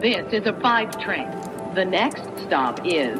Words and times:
This 0.00 0.32
is 0.32 0.46
a 0.46 0.54
five 0.62 0.98
train. 0.98 1.28
The 1.74 1.84
next 1.84 2.22
stop 2.46 2.80
is 2.86 3.18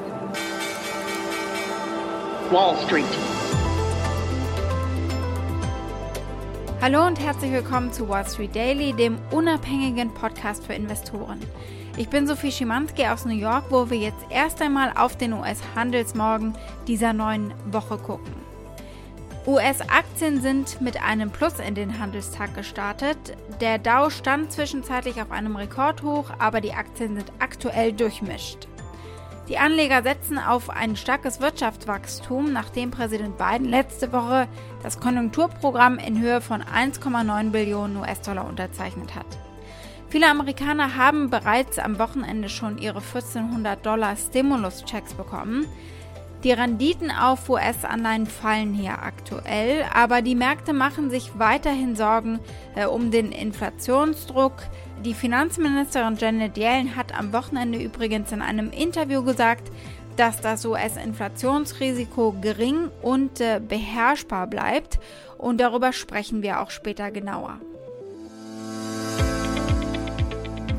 Wall 2.50 2.74
Street. 2.86 3.04
Hallo 6.80 7.06
und 7.06 7.20
herzlich 7.20 7.52
willkommen 7.52 7.92
zu 7.92 8.08
Wall 8.08 8.26
Street 8.26 8.56
Daily, 8.56 8.94
dem 8.94 9.18
unabhängigen 9.30 10.14
Podcast 10.14 10.64
für 10.64 10.72
Investoren. 10.72 11.40
Ich 11.98 12.08
bin 12.08 12.26
Sophie 12.26 12.50
Schimanski 12.50 13.04
aus 13.04 13.26
New 13.26 13.36
York, 13.36 13.64
wo 13.68 13.90
wir 13.90 13.98
jetzt 13.98 14.24
erst 14.30 14.62
einmal 14.62 14.94
auf 14.96 15.18
den 15.18 15.34
US-Handelsmorgen 15.34 16.56
dieser 16.86 17.12
neuen 17.12 17.52
Woche 17.70 17.98
gucken. 17.98 18.39
US-Aktien 19.46 20.42
sind 20.42 20.82
mit 20.82 21.02
einem 21.02 21.30
Plus 21.30 21.58
in 21.60 21.74
den 21.74 21.98
Handelstag 21.98 22.54
gestartet. 22.54 23.16
Der 23.62 23.78
Dow 23.78 24.10
stand 24.10 24.52
zwischenzeitlich 24.52 25.20
auf 25.22 25.30
einem 25.30 25.56
Rekordhoch, 25.56 26.30
aber 26.38 26.60
die 26.60 26.74
Aktien 26.74 27.16
sind 27.16 27.32
aktuell 27.38 27.94
durchmischt. 27.94 28.68
Die 29.48 29.56
Anleger 29.56 30.02
setzen 30.02 30.38
auf 30.38 30.68
ein 30.68 30.94
starkes 30.94 31.40
Wirtschaftswachstum, 31.40 32.52
nachdem 32.52 32.90
Präsident 32.90 33.38
Biden 33.38 33.66
letzte 33.66 34.12
Woche 34.12 34.46
das 34.82 35.00
Konjunkturprogramm 35.00 35.98
in 35.98 36.20
Höhe 36.20 36.42
von 36.42 36.62
1,9 36.62 37.50
Billionen 37.50 37.96
US-Dollar 37.96 38.46
unterzeichnet 38.46 39.14
hat. 39.16 39.26
Viele 40.10 40.28
Amerikaner 40.28 40.96
haben 40.96 41.30
bereits 41.30 41.78
am 41.78 41.98
Wochenende 41.98 42.48
schon 42.48 42.76
ihre 42.78 42.98
1400 42.98 43.84
Dollar 43.86 44.16
Stimulus-Checks 44.16 45.14
bekommen. 45.14 45.66
Die 46.42 46.52
Renditen 46.52 47.10
auf 47.10 47.48
US-Anleihen 47.50 48.26
fallen 48.26 48.72
hier 48.72 49.02
aktuell, 49.02 49.84
aber 49.92 50.22
die 50.22 50.34
Märkte 50.34 50.72
machen 50.72 51.10
sich 51.10 51.38
weiterhin 51.38 51.96
Sorgen 51.96 52.40
äh, 52.74 52.86
um 52.86 53.10
den 53.10 53.30
Inflationsdruck, 53.30 54.54
die 55.04 55.14
Finanzministerin 55.14 56.16
Janet 56.16 56.58
Yellen 56.58 56.94
hat 56.94 57.18
am 57.18 57.32
Wochenende 57.32 57.78
übrigens 57.82 58.32
in 58.32 58.42
einem 58.42 58.70
Interview 58.70 59.24
gesagt, 59.24 59.70
dass 60.18 60.42
das 60.42 60.66
US-Inflationsrisiko 60.66 62.34
gering 62.42 62.90
und 63.00 63.40
äh, 63.40 63.62
beherrschbar 63.66 64.46
bleibt. 64.46 64.98
Und 65.38 65.58
darüber 65.58 65.94
sprechen 65.94 66.42
wir 66.42 66.60
auch 66.60 66.70
später 66.70 67.10
genauer. 67.10 67.60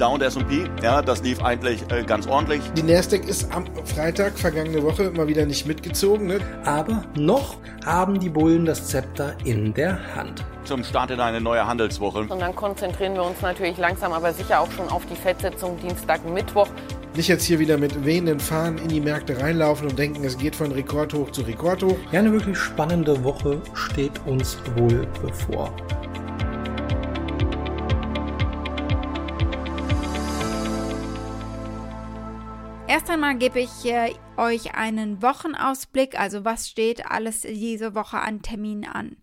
Dow 0.02 0.16
und 0.16 0.24
S&P, 0.24 0.64
ja, 0.82 1.00
das 1.00 1.22
lief 1.22 1.44
eigentlich 1.44 1.84
äh, 1.92 2.02
ganz 2.04 2.26
ordentlich. 2.26 2.60
Die 2.76 2.82
Nasdaq 2.82 3.24
ist 3.24 3.54
am 3.54 3.66
Freitag 3.86 4.36
vergangene 4.36 4.82
Woche 4.82 5.12
mal 5.12 5.28
wieder 5.28 5.46
nicht 5.46 5.68
mitgezogen. 5.68 6.26
Ne? 6.26 6.40
Aber 6.66 7.04
noch 7.16 7.58
haben 7.86 8.20
die 8.20 8.30
Bullen 8.30 8.66
das 8.66 8.88
Zepter 8.88 9.36
in 9.46 9.76
der 9.76 10.00
Hand. 10.16 10.44
Zum 10.64 10.84
Start 10.84 11.12
in 11.12 11.20
eine 11.20 11.40
neue 11.40 11.68
Handelswoche. 11.68 12.22
Und 12.22 12.40
dann 12.40 12.56
konzentrieren 12.56 13.14
wir 13.14 13.24
uns 13.24 13.42
natürlich 13.44 13.78
langsam, 13.78 14.12
aber 14.12 14.34
sicher 14.34 14.62
auch 14.62 14.72
schon 14.72 14.90
auf 14.90 15.06
die 15.06 15.16
Fettsitzung 15.16 15.80
Dienstag, 15.80 16.28
Mittwoch. 16.28 16.68
Nicht 17.16 17.28
jetzt 17.28 17.44
hier 17.44 17.60
wieder 17.60 17.78
mit 17.78 18.04
wehenden 18.04 18.40
Fahnen 18.40 18.80
in 18.80 18.88
die 18.88 19.02
Märkte 19.02 19.40
reinlaufen 19.40 19.88
und 19.88 20.00
denken, 20.00 20.24
es 20.24 20.36
geht 20.36 20.56
von 20.56 20.72
Rekordhoch 20.72 21.30
zu 21.30 21.44
Rekordhoch. 21.44 21.98
Ja, 22.12 22.22
eine 22.22 22.32
wirklich 22.32 22.58
spannende 22.58 23.24
Woche 23.24 23.62
steht 23.76 24.20
uns 24.26 24.58
wohl 24.76 25.06
bevor. 25.22 25.72
Erst 32.92 33.10
einmal 33.10 33.38
gebe 33.38 33.62
ich 33.62 33.86
äh, 33.86 34.14
euch 34.36 34.76
einen 34.76 35.22
Wochenausblick, 35.22 36.20
also 36.20 36.44
was 36.44 36.68
steht 36.68 37.06
alles 37.10 37.44
diese 37.44 37.96
Woche 37.96 38.20
an 38.20 38.42
Terminen 38.42 38.84
an. 38.84 39.16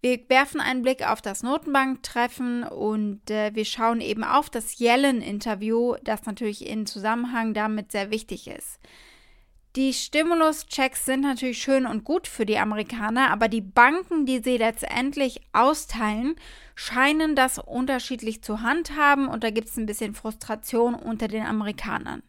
Wir 0.00 0.20
werfen 0.28 0.60
einen 0.60 0.82
Blick 0.82 1.04
auf 1.04 1.20
das 1.20 1.42
Notenbanktreffen 1.42 2.62
und 2.62 3.28
äh, 3.28 3.52
wir 3.52 3.64
schauen 3.64 4.00
eben 4.00 4.22
auf 4.22 4.48
das 4.48 4.78
Yellen-Interview, 4.78 5.96
das 6.04 6.24
natürlich 6.24 6.64
in 6.64 6.86
Zusammenhang 6.86 7.52
damit 7.52 7.90
sehr 7.90 8.12
wichtig 8.12 8.46
ist. 8.46 8.78
Die 9.74 9.92
Stimulus-Checks 9.92 11.04
sind 11.04 11.22
natürlich 11.22 11.60
schön 11.60 11.86
und 11.86 12.04
gut 12.04 12.28
für 12.28 12.46
die 12.46 12.58
Amerikaner, 12.58 13.32
aber 13.32 13.48
die 13.48 13.60
Banken, 13.60 14.24
die 14.24 14.38
sie 14.38 14.56
letztendlich 14.56 15.40
austeilen, 15.52 16.36
scheinen 16.76 17.34
das 17.34 17.58
unterschiedlich 17.58 18.44
zu 18.44 18.62
handhaben 18.62 19.26
und 19.26 19.42
da 19.42 19.50
gibt 19.50 19.66
es 19.66 19.76
ein 19.76 19.86
bisschen 19.86 20.14
Frustration 20.14 20.94
unter 20.94 21.26
den 21.26 21.44
Amerikanern. 21.44 22.22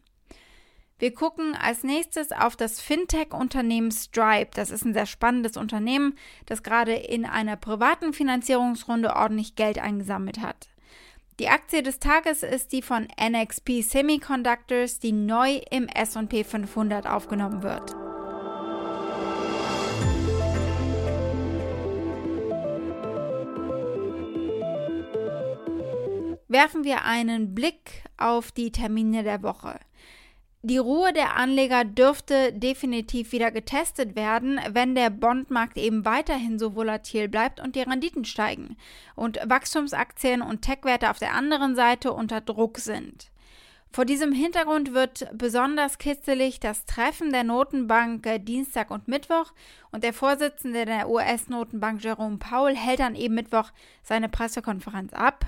Wir 1.02 1.12
gucken 1.12 1.56
als 1.56 1.82
nächstes 1.82 2.30
auf 2.30 2.54
das 2.54 2.80
Fintech-Unternehmen 2.80 3.90
Stripe. 3.90 4.52
Das 4.54 4.70
ist 4.70 4.84
ein 4.84 4.94
sehr 4.94 5.06
spannendes 5.06 5.56
Unternehmen, 5.56 6.14
das 6.46 6.62
gerade 6.62 6.92
in 6.92 7.24
einer 7.24 7.56
privaten 7.56 8.12
Finanzierungsrunde 8.12 9.16
ordentlich 9.16 9.56
Geld 9.56 9.80
eingesammelt 9.80 10.38
hat. 10.38 10.68
Die 11.40 11.48
Aktie 11.48 11.82
des 11.82 11.98
Tages 11.98 12.44
ist 12.44 12.70
die 12.70 12.82
von 12.82 13.08
NXP 13.20 13.82
Semiconductors, 13.82 15.00
die 15.00 15.10
neu 15.10 15.60
im 15.72 15.88
SP 15.90 16.44
500 16.44 17.08
aufgenommen 17.08 17.64
wird. 17.64 17.96
Werfen 26.46 26.84
wir 26.84 27.04
einen 27.04 27.56
Blick 27.56 28.04
auf 28.18 28.52
die 28.52 28.70
Termine 28.70 29.24
der 29.24 29.42
Woche. 29.42 29.80
Die 30.64 30.78
Ruhe 30.78 31.12
der 31.12 31.34
Anleger 31.34 31.84
dürfte 31.84 32.52
definitiv 32.52 33.32
wieder 33.32 33.50
getestet 33.50 34.14
werden, 34.14 34.60
wenn 34.70 34.94
der 34.94 35.10
Bondmarkt 35.10 35.76
eben 35.76 36.04
weiterhin 36.04 36.56
so 36.60 36.76
volatil 36.76 37.28
bleibt 37.28 37.58
und 37.58 37.74
die 37.74 37.80
Renditen 37.80 38.24
steigen 38.24 38.76
und 39.16 39.40
Wachstumsaktien 39.44 40.40
und 40.40 40.62
Tech-Werte 40.62 41.10
auf 41.10 41.18
der 41.18 41.34
anderen 41.34 41.74
Seite 41.74 42.12
unter 42.12 42.40
Druck 42.40 42.78
sind. 42.78 43.32
Vor 43.90 44.04
diesem 44.04 44.30
Hintergrund 44.30 44.94
wird 44.94 45.28
besonders 45.36 45.98
kitzelig 45.98 46.60
das 46.60 46.86
Treffen 46.86 47.32
der 47.32 47.42
Notenbank 47.42 48.24
Dienstag 48.46 48.92
und 48.92 49.08
Mittwoch 49.08 49.52
und 49.90 50.04
der 50.04 50.12
Vorsitzende 50.12 50.84
der 50.84 51.10
US-Notenbank 51.10 52.04
Jerome 52.04 52.38
Powell 52.38 52.76
hält 52.76 53.00
dann 53.00 53.16
eben 53.16 53.34
Mittwoch 53.34 53.72
seine 54.04 54.28
Pressekonferenz 54.28 55.12
ab. 55.12 55.44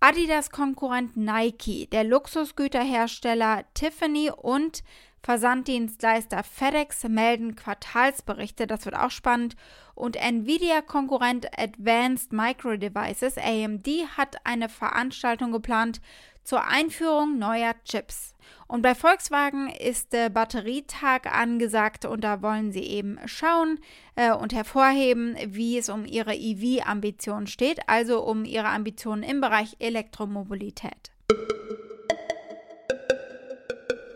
Adidas-Konkurrent 0.00 1.16
Nike, 1.16 1.88
der 1.90 2.04
Luxusgüterhersteller 2.04 3.64
Tiffany 3.74 4.30
und 4.30 4.82
Versanddienstleister 5.22 6.44
FedEx 6.44 7.02
melden 7.08 7.56
Quartalsberichte, 7.56 8.66
das 8.66 8.84
wird 8.84 8.96
auch 8.96 9.10
spannend. 9.10 9.56
Und 9.94 10.16
Nvidia-Konkurrent 10.16 11.58
Advanced 11.58 12.32
Micro 12.32 12.76
Devices, 12.76 13.36
AMD, 13.38 13.86
hat 14.16 14.36
eine 14.44 14.68
Veranstaltung 14.68 15.50
geplant 15.50 16.00
zur 16.46 16.64
Einführung 16.64 17.38
neuer 17.38 17.74
Chips. 17.84 18.34
Und 18.68 18.82
bei 18.82 18.94
Volkswagen 18.94 19.68
ist 19.68 20.12
der 20.12 20.28
Batterietag 20.28 21.26
angesagt 21.26 22.04
und 22.04 22.22
da 22.22 22.40
wollen 22.40 22.72
sie 22.72 22.84
eben 22.84 23.18
schauen 23.26 23.80
äh, 24.14 24.32
und 24.32 24.54
hervorheben, 24.54 25.36
wie 25.46 25.76
es 25.76 25.88
um 25.88 26.04
ihre 26.04 26.34
EV-Ambitionen 26.34 27.48
steht, 27.48 27.88
also 27.88 28.22
um 28.24 28.44
ihre 28.44 28.68
Ambitionen 28.68 29.22
im 29.22 29.40
Bereich 29.40 29.76
Elektromobilität. 29.80 31.10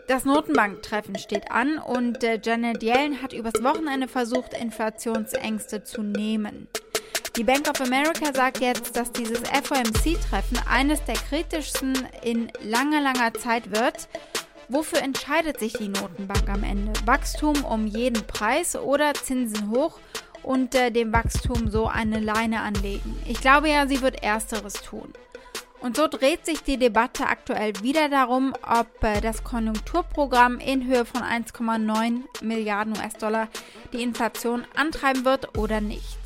Das 0.07 0.25
Notenbanktreffen 0.25 1.17
steht 1.17 1.51
an 1.51 1.77
und 1.77 2.23
äh, 2.23 2.39
Janet 2.43 2.83
Yellen 2.83 3.21
hat 3.21 3.31
übers 3.31 3.63
Wochenende 3.63 4.09
versucht, 4.09 4.53
Inflationsängste 4.53 5.83
zu 5.83 6.01
nehmen. 6.03 6.67
Die 7.37 7.45
Bank 7.45 7.69
of 7.69 7.79
America 7.79 8.33
sagt 8.33 8.59
jetzt, 8.59 8.93
dass 8.97 9.09
dieses 9.13 9.39
FOMC-Treffen 9.39 10.59
eines 10.69 11.01
der 11.05 11.15
kritischsten 11.15 11.97
in 12.23 12.51
langer, 12.61 12.99
langer 12.99 13.33
Zeit 13.33 13.71
wird. 13.71 14.09
Wofür 14.67 15.01
entscheidet 15.01 15.57
sich 15.57 15.73
die 15.73 15.87
Notenbank 15.87 16.49
am 16.49 16.63
Ende? 16.63 16.91
Wachstum 17.05 17.63
um 17.63 17.87
jeden 17.87 18.27
Preis 18.27 18.75
oder 18.75 19.13
Zinsen 19.13 19.71
hoch 19.71 19.99
und 20.43 20.75
äh, 20.75 20.91
dem 20.91 21.13
Wachstum 21.13 21.71
so 21.71 21.87
eine 21.87 22.19
Leine 22.19 22.61
anlegen? 22.61 23.17
Ich 23.25 23.39
glaube 23.39 23.69
ja, 23.69 23.87
sie 23.87 24.01
wird 24.01 24.21
ersteres 24.21 24.73
tun. 24.73 25.13
Und 25.79 25.95
so 25.95 26.07
dreht 26.07 26.45
sich 26.45 26.63
die 26.63 26.77
Debatte 26.77 27.27
aktuell 27.27 27.73
wieder 27.81 28.09
darum, 28.09 28.53
ob 28.61 29.03
äh, 29.03 29.21
das 29.21 29.45
Konjunkturprogramm 29.45 30.59
in 30.59 30.85
Höhe 30.85 31.05
von 31.05 31.21
1,9 31.21 32.43
Milliarden 32.43 32.95
US-Dollar 32.97 33.47
die 33.93 34.03
Inflation 34.03 34.65
antreiben 34.75 35.23
wird 35.23 35.57
oder 35.57 35.79
nicht. 35.79 36.20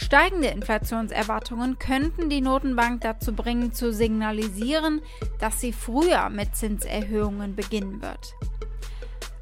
Steigende 0.00 0.46
Inflationserwartungen 0.46 1.80
könnten 1.80 2.30
die 2.30 2.40
Notenbank 2.40 3.00
dazu 3.00 3.34
bringen, 3.34 3.72
zu 3.72 3.92
signalisieren, 3.92 5.02
dass 5.40 5.60
sie 5.60 5.72
früher 5.72 6.30
mit 6.30 6.54
Zinserhöhungen 6.54 7.56
beginnen 7.56 8.00
wird. 8.00 8.34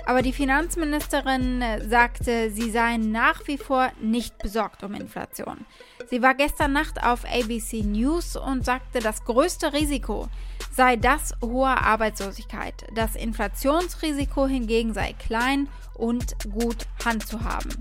Aber 0.07 0.23
die 0.23 0.33
Finanzministerin 0.33 1.61
äh, 1.61 1.87
sagte, 1.87 2.51
sie 2.51 2.71
seien 2.71 3.13
nach 3.13 3.47
wie 3.47 3.59
vor 3.59 3.93
nicht 4.01 4.39
besorgt 4.39 4.83
um 4.83 4.95
Inflation. 4.95 5.67
Sie 6.09 6.23
war 6.23 6.35
gestern 6.35 6.73
Nacht 6.73 7.03
auf 7.05 7.27
ABC 7.27 7.83
News 7.83 8.37
und 8.37 8.65
sagte, 8.65 9.01
das 9.01 9.25
größte 9.25 9.75
Risiko 9.75 10.29
sei 10.73 10.97
das 10.97 11.35
hohe 11.43 11.69
Arbeitslosigkeit. 11.69 12.87
Das 12.95 13.15
Inflationsrisiko 13.15 14.47
hingegen 14.47 14.95
sei 14.95 15.13
klein 15.13 15.69
und 15.95 16.35
gut 16.51 16.87
handzuhaben. 17.05 17.77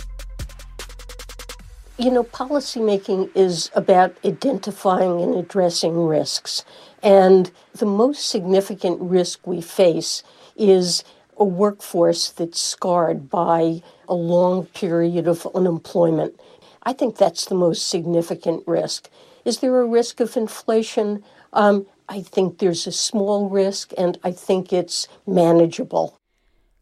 You 1.97 2.11
know, 2.11 2.25
policymaking 2.25 3.29
is 3.35 3.71
about 3.73 4.17
identifying 4.25 5.21
and 5.21 5.33
addressing 5.33 6.05
risks. 6.05 6.65
And 7.01 7.49
the 7.73 7.85
most 7.85 8.27
significant 8.29 8.99
risk 8.99 9.47
we 9.47 9.61
face 9.61 10.21
is 10.57 11.05
a 11.37 11.45
workforce 11.45 12.31
that's 12.31 12.59
scarred 12.59 13.29
by 13.29 13.81
a 14.09 14.13
long 14.13 14.65
period 14.65 15.25
of 15.25 15.47
unemployment. 15.55 16.37
I 16.83 16.91
think 16.91 17.15
that's 17.15 17.45
the 17.45 17.55
most 17.55 17.87
significant 17.87 18.63
risk. 18.67 19.09
Is 19.45 19.59
there 19.59 19.79
a 19.79 19.87
risk 19.87 20.19
of 20.19 20.35
inflation? 20.35 21.23
Um, 21.53 21.85
I 22.09 22.21
think 22.21 22.57
there's 22.57 22.87
a 22.87 22.91
small 22.91 23.49
risk 23.49 23.93
and 23.97 24.17
I 24.21 24.31
think 24.31 24.73
it's 24.73 25.07
manageable. 25.25 26.17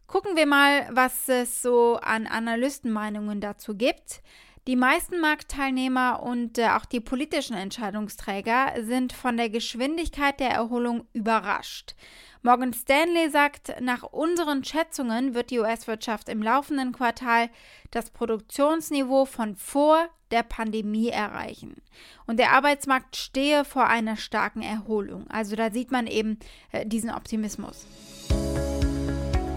Gucken 0.08 0.36
wir 0.36 0.46
mal, 0.46 0.86
was 0.92 1.28
es 1.28 1.62
so 1.62 1.98
an 2.02 2.26
Analystenmeinungen 2.26 3.40
dazu 3.40 3.74
gibt. 3.74 4.20
Die 4.66 4.76
meisten 4.76 5.20
Marktteilnehmer 5.20 6.22
und 6.22 6.56
äh, 6.56 6.68
auch 6.68 6.86
die 6.86 7.00
politischen 7.00 7.54
Entscheidungsträger 7.54 8.72
sind 8.80 9.12
von 9.12 9.36
der 9.36 9.50
Geschwindigkeit 9.50 10.40
der 10.40 10.50
Erholung 10.50 11.06
überrascht. 11.12 11.94
Morgan 12.42 12.72
Stanley 12.72 13.30
sagt, 13.30 13.74
nach 13.80 14.02
unseren 14.02 14.64
Schätzungen 14.64 15.34
wird 15.34 15.50
die 15.50 15.58
US-Wirtschaft 15.58 16.30
im 16.30 16.42
laufenden 16.42 16.92
Quartal 16.92 17.50
das 17.90 18.10
Produktionsniveau 18.10 19.26
von 19.26 19.54
vor 19.54 20.08
der 20.30 20.42
Pandemie 20.42 21.08
erreichen. 21.08 21.76
Und 22.26 22.38
der 22.38 22.52
Arbeitsmarkt 22.52 23.16
stehe 23.16 23.66
vor 23.66 23.86
einer 23.86 24.16
starken 24.16 24.62
Erholung. 24.62 25.28
Also 25.28 25.56
da 25.56 25.70
sieht 25.70 25.90
man 25.90 26.06
eben 26.06 26.38
äh, 26.72 26.86
diesen 26.86 27.10
Optimismus. 27.10 27.86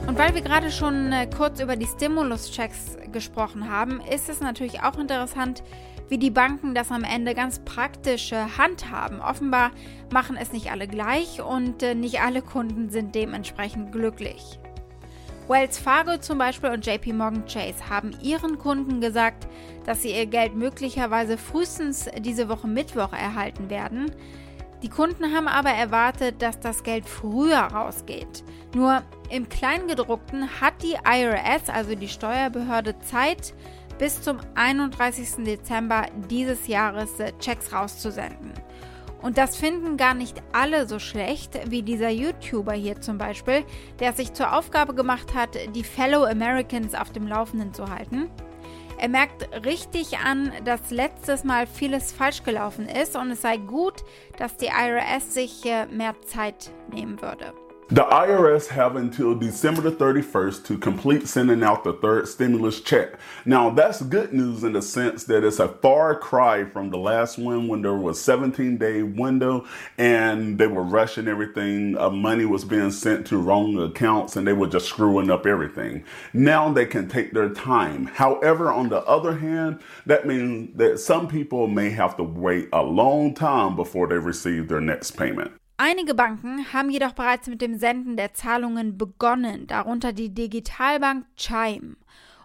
Und 0.08 0.18
weil 0.18 0.34
wir 0.34 0.42
gerade 0.42 0.72
schon 0.72 1.12
äh, 1.12 1.28
kurz 1.28 1.60
über 1.60 1.76
die 1.76 1.86
Stimulus-Checks 1.86 2.98
gesprochen 3.12 3.70
haben, 3.70 4.00
ist 4.10 4.30
es 4.30 4.40
natürlich 4.40 4.82
auch 4.82 4.98
interessant, 4.98 5.64
wie 6.08 6.18
die 6.18 6.32
Banken 6.32 6.74
das 6.74 6.92
am 6.92 7.04
Ende 7.04 7.36
ganz 7.36 7.60
praktisch 7.60 8.32
handhaben. 8.32 9.20
Offenbar 9.20 9.72
machen 10.10 10.38
es 10.40 10.54
nicht 10.54 10.72
alle 10.72 10.88
gleich 10.88 11.42
und 11.42 11.84
äh, 11.84 11.94
nicht 11.94 12.22
alle 12.22 12.42
Kunden 12.42 12.90
sind 12.90 13.16
dementsprechend 13.16 13.92
glücklich. 13.92 14.60
Wells 15.50 15.78
Fargo 15.78 16.18
zum 16.18 16.38
Beispiel 16.38 16.70
und 16.70 16.86
JP 16.86 17.12
Morgan 17.12 17.46
Chase 17.46 17.90
haben 17.90 18.16
ihren 18.22 18.58
Kunden 18.58 19.02
gesagt, 19.02 19.46
dass 19.86 20.04
sie 20.04 20.12
ihr 20.12 20.26
Geld 20.26 20.56
möglicherweise 20.56 21.38
frühestens 21.38 22.10
diese 22.20 22.48
Woche 22.48 22.68
Mittwoch 22.68 23.12
erhalten 23.12 23.70
werden. 23.70 24.12
Die 24.84 24.90
Kunden 24.90 25.34
haben 25.34 25.48
aber 25.48 25.72
erwartet, 25.72 26.42
dass 26.42 26.60
das 26.60 26.84
Geld 26.84 27.08
früher 27.08 27.60
rausgeht. 27.60 28.44
Nur 28.76 29.02
im 29.30 29.50
Kleingedruckten 29.50 30.62
hat 30.62 30.84
die 30.84 30.96
IRS, 31.04 31.70
also 31.70 31.96
die 31.96 32.08
Steuerbehörde, 32.08 33.00
Zeit, 33.00 33.54
bis 33.98 34.22
zum 34.22 34.38
31. 34.54 35.44
Dezember 35.46 36.06
dieses 36.30 36.68
Jahres 36.68 37.20
äh, 37.20 37.34
Checks 37.40 37.74
rauszusenden. 37.74 38.54
Und 39.22 39.40
das 39.40 39.58
finden 39.58 39.98
gar 39.98 40.14
nicht 40.14 40.44
alle 40.54 40.88
so 40.88 41.00
schlecht, 41.00 41.60
wie 41.72 41.82
dieser 41.82 42.10
YouTuber 42.10 42.74
hier 42.74 43.02
zum 43.02 43.18
Beispiel, 43.18 43.66
der 44.00 44.14
sich 44.14 44.34
zur 44.34 44.56
Aufgabe 44.56 44.94
gemacht 44.94 45.34
hat, 45.34 45.58
die 45.76 45.84
Fellow 45.84 46.24
Americans 46.24 46.94
auf 46.94 47.12
dem 47.12 47.28
Laufenden 47.28 47.74
zu 47.74 47.90
halten. 47.90 48.30
Er 48.98 49.10
merkt 49.10 49.48
richtig 49.66 50.18
an, 50.18 50.52
dass 50.66 50.90
letztes 50.90 51.44
Mal 51.44 51.68
vieles 51.68 52.12
falsch 52.12 52.44
gelaufen 52.44 52.90
ist 52.90 53.16
und 53.16 53.32
es 53.32 53.42
sei 53.42 53.58
gut, 53.58 54.04
dass 54.38 54.58
die 54.58 54.68
IRS 54.68 55.34
sich 55.34 55.64
mehr 55.92 56.20
Zeit 56.26 56.72
nehmen 56.92 57.22
würde. 57.22 57.54
The 57.90 58.04
IRS 58.04 58.68
have 58.68 58.98
until 58.98 59.34
December 59.34 59.80
the 59.80 59.94
31st 59.94 60.66
to 60.66 60.78
complete 60.78 61.26
sending 61.26 61.64
out 61.64 61.86
the 61.86 61.94
third 61.94 62.28
stimulus 62.28 62.82
check. 62.82 63.14
Now, 63.46 63.70
that's 63.70 64.02
good 64.02 64.34
news 64.34 64.66
in 64.66 64.74
the 64.74 64.82
sense 64.82 65.24
that 65.24 65.46
it's 65.46 65.60
a 65.60 65.70
far 65.70 66.20
cry 66.20 66.66
from 66.66 66.90
the 66.90 66.98
last 66.98 67.38
one 67.38 67.70
when 67.70 67.82
there 67.82 67.96
was 67.96 68.22
17 68.22 68.76
day 68.76 69.04
window 69.04 69.66
and 69.98 70.58
they 70.58 70.68
were 70.68 70.84
rushing 70.84 71.30
everything. 71.30 71.98
Uh, 71.98 72.10
money 72.10 72.44
was 72.44 72.66
being 72.66 72.92
sent 72.92 73.26
to 73.28 73.38
wrong 73.38 73.82
accounts 73.82 74.36
and 74.36 74.46
they 74.46 74.52
were 74.52 74.68
just 74.68 74.90
screwing 74.90 75.32
up 75.32 75.46
everything. 75.46 76.04
Now 76.34 76.70
they 76.74 76.88
can 76.88 77.08
take 77.08 77.32
their 77.32 77.54
time. 77.54 78.08
However, 78.08 78.70
on 78.70 78.90
the 78.90 79.02
other 79.06 79.38
hand, 79.38 79.80
that 80.06 80.28
means 80.28 80.76
that 80.76 81.00
some 81.00 81.30
people 81.30 81.68
may 81.68 81.92
have 81.92 82.18
to 82.18 82.24
wait 82.24 82.68
a 82.74 82.84
long 82.84 83.34
time 83.34 83.78
before 83.78 84.08
they 84.08 84.18
receive 84.18 84.68
their 84.68 84.82
next 84.82 85.12
payment. 85.12 85.57
Einige 85.80 86.16
Banken 86.16 86.74
haben 86.74 86.90
jedoch 86.90 87.14
bereits 87.14 87.48
mit 87.48 87.62
dem 87.62 87.78
Senden 87.78 88.18
der 88.18 88.34
Zahlungen 88.34 88.98
begonnen, 88.98 89.68
darunter 89.68 90.12
die 90.12 90.34
Digitalbank 90.34 91.28
Chime. 91.38 91.98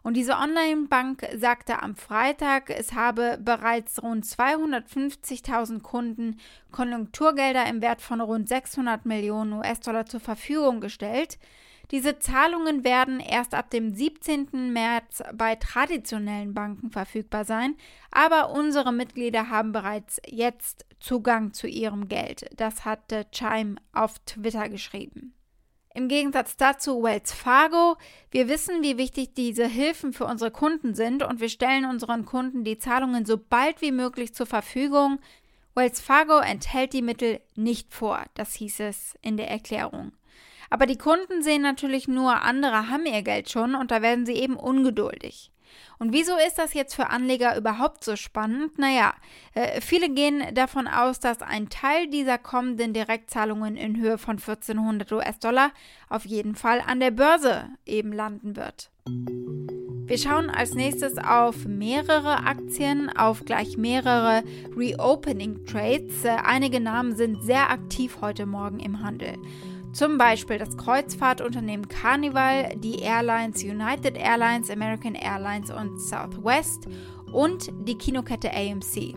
Und 0.03 0.19
diese 0.19 0.37
Online-Bank 0.37 1.27
sagte 1.37 1.81
am 1.81 1.97
Freitag, 1.97 2.69
es 2.69 2.93
habe 2.93 3.39
bereits 3.43 4.03
rund 4.03 4.27
250.000 4.27 5.81
Kunden 5.81 6.41
Konjunkturgelder 6.73 7.67
im 7.69 7.81
Wert 7.81 8.03
von 8.03 8.21
rund 8.21 8.51
600 8.51 9.07
Millionen 9.07 9.55
US-Dollar 9.55 10.05
zur 10.05 10.21
Verfügung 10.21 10.83
gestellt. 10.83 11.39
Diese 11.93 12.19
Zahlungen 12.19 12.85
werden 12.85 13.21
erst 13.21 13.55
ab 13.55 13.69
dem 13.69 13.95
17. 13.95 14.73
März 14.73 15.23
bei 15.35 15.57
traditionellen 15.57 16.55
Banken 16.55 16.91
verfügbar 16.91 17.45
sein, 17.45 17.77
aber 18.11 18.51
unsere 18.51 18.95
Mitglieder 18.95 19.51
haben 19.51 19.73
bereits 19.73 20.19
jetzt 20.27 20.87
Zugang 21.01 21.53
zu 21.53 21.67
ihrem 21.69 22.09
Geld. 22.09 22.49
Das 22.57 22.87
hatte 22.87 23.27
Chime 23.31 23.77
auf 23.93 24.19
Twitter 24.21 24.71
geschrieben. 24.71 25.35
Im 25.95 26.09
Gegensatz 26.09 26.57
dazu 26.57 27.03
Wells 27.03 27.35
Fargo. 27.35 27.99
Wir 28.31 28.49
wissen, 28.49 28.83
wie 28.83 28.97
wichtig 28.97 29.35
diese 29.35 29.67
Hilfen 29.67 30.15
für 30.15 30.25
unsere 30.25 30.51
Kunden 30.51 30.95
sind 30.95 31.23
und 31.23 31.41
wir 31.41 31.51
stellen 31.51 31.85
unseren 31.85 32.25
Kunden 32.25 32.65
die 32.65 32.79
Zahlungen 32.79 33.27
so 33.27 33.37
bald 33.37 33.83
wie 33.83 33.93
möglich 33.93 34.35
zur 34.35 34.47
Verfügung. 34.47 35.21
Wells 35.75 36.01
Fargo 36.01 36.39
enthält 36.39 36.95
die 36.95 37.03
Mittel 37.03 37.41
nicht 37.55 37.93
vor, 37.93 38.25
das 38.33 38.55
hieß 38.55 38.81
es 38.81 39.15
in 39.21 39.37
der 39.37 39.51
Erklärung. 39.51 40.13
Aber 40.73 40.87
die 40.87 40.97
Kunden 40.97 41.43
sehen 41.43 41.61
natürlich 41.61 42.09
nur, 42.09 42.41
andere 42.41 42.89
haben 42.89 43.05
ihr 43.05 43.21
Geld 43.21 43.51
schon 43.51 43.75
und 43.75 43.91
da 43.91 44.01
werden 44.01 44.25
sie 44.25 44.33
eben 44.33 44.57
ungeduldig. 44.57 45.51
Und 45.99 46.15
wieso 46.15 46.33
ist 46.47 46.57
das 46.57 46.73
jetzt 46.73 46.95
für 46.95 47.11
Anleger 47.11 47.59
überhaupt 47.59 48.03
so 48.03 48.17
spannend? 48.17 48.79
Naja, 48.79 49.13
äh, 49.53 49.83
viele 49.83 50.09
gehen 50.09 50.43
davon 50.55 50.89
aus, 50.89 51.21
dass 51.21 51.43
ein 51.43 51.69
Teil 51.69 52.09
dieser 52.09 52.39
kommenden 52.39 52.95
Direktzahlungen 52.95 53.77
in 53.77 54.01
Höhe 54.01 54.17
von 54.17 54.39
1400 54.39 55.13
US-Dollar 55.13 55.73
auf 56.09 56.25
jeden 56.25 56.55
Fall 56.55 56.81
an 56.81 57.01
der 57.01 57.11
Börse 57.11 57.69
eben 57.85 58.11
landen 58.11 58.57
wird. 58.57 58.91
Wir 59.05 60.17
schauen 60.17 60.49
als 60.49 60.73
nächstes 60.73 61.19
auf 61.19 61.67
mehrere 61.67 62.47
Aktien, 62.47 63.15
auf 63.15 63.45
gleich 63.45 63.77
mehrere 63.77 64.43
Reopening 64.75 65.67
Trades. 65.67 66.25
Äh, 66.25 66.31
einige 66.43 66.81
Namen 66.81 67.15
sind 67.15 67.43
sehr 67.43 67.69
aktiv 67.69 68.17
heute 68.23 68.47
Morgen 68.47 68.81
im 68.81 69.03
Handel. 69.03 69.37
Zum 69.93 70.17
Beispiel 70.17 70.57
das 70.57 70.77
Kreuzfahrtunternehmen 70.79 71.87
Carnival, 71.87 72.75
die 72.77 73.01
Airlines 73.01 73.63
United 73.63 74.17
Airlines, 74.17 74.71
American 74.71 75.15
Airlines 75.15 75.71
und 75.71 76.01
Southwest 76.01 76.87
und 77.31 77.71
die 77.87 77.99
Kinokette 77.99 78.51
AMC. 78.51 79.15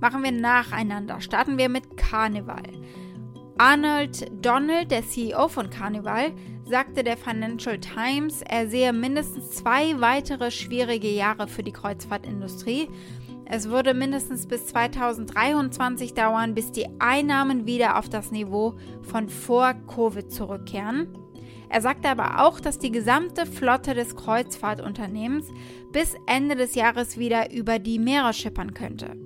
Machen 0.00 0.22
wir 0.22 0.32
nacheinander. 0.32 1.20
Starten 1.20 1.58
wir 1.58 1.68
mit 1.68 1.98
Carnival. 1.98 2.62
Arnold 3.58 4.30
Donald, 4.40 4.90
der 4.90 5.06
CEO 5.06 5.48
von 5.48 5.68
Carnival, 5.68 6.32
sagte 6.64 7.04
der 7.04 7.18
Financial 7.18 7.78
Times, 7.78 8.40
er 8.40 8.68
sehe 8.68 8.94
mindestens 8.94 9.50
zwei 9.50 10.00
weitere 10.00 10.50
schwierige 10.50 11.10
Jahre 11.10 11.46
für 11.46 11.62
die 11.62 11.72
Kreuzfahrtindustrie 11.72 12.88
es 13.52 13.68
würde 13.68 13.94
mindestens 13.94 14.46
bis 14.46 14.66
2023 14.66 16.14
dauern, 16.14 16.54
bis 16.54 16.70
die 16.70 16.86
Einnahmen 17.00 17.66
wieder 17.66 17.98
auf 17.98 18.08
das 18.08 18.30
Niveau 18.30 18.74
von 19.02 19.28
vor 19.28 19.74
Covid 19.92 20.30
zurückkehren. 20.30 21.08
Er 21.68 21.80
sagte 21.80 22.08
aber 22.08 22.46
auch, 22.46 22.60
dass 22.60 22.78
die 22.78 22.92
gesamte 22.92 23.46
Flotte 23.46 23.94
des 23.94 24.14
Kreuzfahrtunternehmens 24.14 25.48
bis 25.90 26.14
Ende 26.26 26.54
des 26.54 26.76
Jahres 26.76 27.18
wieder 27.18 27.50
über 27.50 27.80
die 27.80 27.98
Meere 27.98 28.32
schippern 28.32 28.72
könnte. 28.72 29.16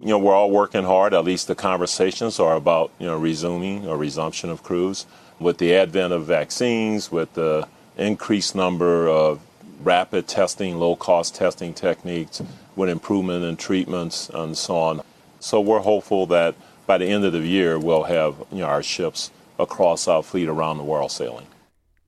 You 0.00 0.08
know, 0.08 0.20
we're 0.20 0.34
all 0.34 0.52
working 0.52 0.86
hard. 0.86 1.14
At 1.14 1.24
least 1.24 1.48
the 1.48 1.54
conversations 1.54 2.38
are 2.38 2.54
about, 2.54 2.90
you 2.98 3.06
know, 3.06 3.18
resuming 3.18 3.86
or 3.86 3.98
resumption 3.98 4.50
of 4.50 4.62
cruise. 4.62 5.06
With 5.40 5.56
the 5.58 5.74
advent 5.74 6.12
of 6.12 6.26
vaccines, 6.26 7.10
with 7.10 7.28
the 7.34 7.66
increased 7.96 8.54
number 8.54 9.08
of 9.08 9.38
rapid 9.82 10.26
testing, 10.26 10.78
low 10.78 10.96
cost 10.96 11.34
testing 11.34 11.74
techniques 11.74 12.42
with 12.76 12.88
improvement 12.88 13.44
in 13.44 13.56
treatments 13.56 14.28
and 14.30 14.56
so 14.56 14.76
on. 14.76 15.02
So 15.40 15.60
we're 15.60 15.80
hopeful 15.80 16.26
that 16.26 16.54
by 16.86 16.98
the 16.98 17.06
end 17.06 17.24
of 17.24 17.32
the 17.32 17.40
year 17.40 17.78
we'll 17.78 18.04
have 18.04 18.36
you 18.50 18.58
know, 18.58 18.66
our 18.66 18.82
ships 18.82 19.30
across 19.58 20.08
our 20.08 20.22
fleet 20.22 20.48
around 20.48 20.78
the 20.78 20.84
world 20.84 21.10
sailing. 21.10 21.46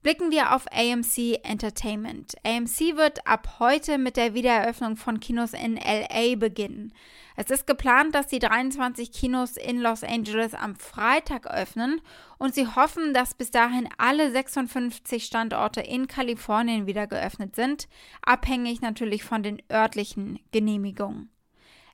Blicken 0.03 0.31
wir 0.31 0.55
auf 0.55 0.65
AMC 0.71 1.41
Entertainment. 1.43 2.33
AMC 2.43 2.97
wird 2.97 3.27
ab 3.27 3.59
heute 3.59 3.99
mit 3.99 4.17
der 4.17 4.33
Wiedereröffnung 4.33 4.95
von 4.95 5.19
Kinos 5.19 5.53
in 5.53 5.75
LA 5.75 6.37
beginnen. 6.37 6.91
Es 7.35 7.51
ist 7.51 7.67
geplant, 7.67 8.15
dass 8.15 8.25
die 8.25 8.39
23 8.39 9.11
Kinos 9.11 9.57
in 9.57 9.79
Los 9.79 10.03
Angeles 10.03 10.55
am 10.55 10.75
Freitag 10.75 11.45
öffnen 11.45 12.01
und 12.39 12.55
sie 12.55 12.65
hoffen, 12.67 13.13
dass 13.13 13.35
bis 13.35 13.51
dahin 13.51 13.87
alle 13.99 14.31
56 14.31 15.23
Standorte 15.23 15.81
in 15.81 16.07
Kalifornien 16.07 16.87
wieder 16.87 17.05
geöffnet 17.05 17.55
sind, 17.55 17.87
abhängig 18.23 18.81
natürlich 18.81 19.23
von 19.23 19.43
den 19.43 19.61
örtlichen 19.71 20.39
Genehmigungen. 20.51 21.30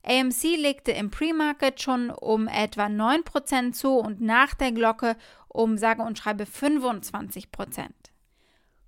AMC 0.07 0.57
legte 0.57 0.91
im 0.91 1.11
Pre-Market 1.11 1.81
schon 1.81 2.09
um 2.09 2.47
etwa 2.47 2.85
9% 2.85 3.73
zu 3.73 3.97
und 3.97 4.21
nach 4.21 4.53
der 4.53 4.71
Glocke 4.71 5.17
um 5.47 5.77
sage 5.77 6.01
und 6.03 6.17
schreibe 6.17 6.45
25%. 6.45 7.89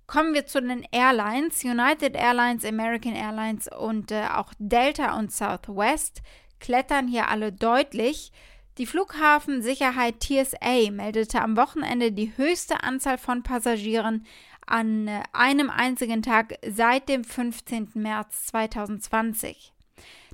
Kommen 0.06 0.34
wir 0.34 0.46
zu 0.46 0.60
den 0.60 0.84
Airlines. 0.90 1.62
United 1.62 2.16
Airlines, 2.16 2.64
American 2.64 3.14
Airlines 3.14 3.68
und 3.68 4.10
äh, 4.10 4.24
auch 4.34 4.52
Delta 4.58 5.16
und 5.18 5.30
Southwest 5.30 6.22
klettern 6.58 7.06
hier 7.06 7.28
alle 7.28 7.52
deutlich. 7.52 8.32
Die 8.78 8.86
Flughafensicherheit 8.86 10.20
TSA 10.20 10.90
meldete 10.90 11.42
am 11.42 11.56
Wochenende 11.56 12.12
die 12.12 12.36
höchste 12.36 12.82
Anzahl 12.82 13.18
von 13.18 13.42
Passagieren 13.42 14.26
an 14.66 15.06
äh, 15.06 15.22
einem 15.32 15.70
einzigen 15.70 16.22
Tag 16.22 16.54
seit 16.66 17.08
dem 17.08 17.24
15. 17.24 17.90
März 17.94 18.46
2020. 18.46 19.72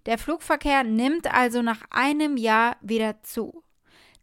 Der 0.07 0.19
Flugverkehr 0.19 0.85
nimmt 0.85 1.33
also 1.33 1.63
nach 1.63 1.81
einem 1.91 2.37
Jahr 2.37 2.77
wieder 2.81 3.23
zu. 3.23 3.63